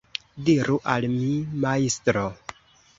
[0.47, 1.29] Diru al mi,
[1.67, 2.29] majstro.